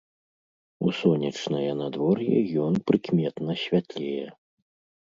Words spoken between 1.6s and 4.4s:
надвор'е ён прыкметна святлее.